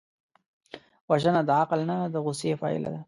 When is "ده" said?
2.93-2.99